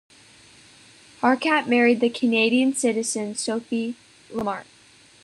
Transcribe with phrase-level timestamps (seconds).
[1.21, 3.93] Harkat married the Canadian citizen Sophie
[4.31, 4.65] Lamarche.